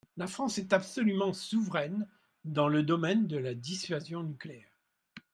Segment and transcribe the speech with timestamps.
[0.17, 2.07] La France est absolument souveraine
[2.43, 4.71] dans le domaine de la dissuasion nucléaire.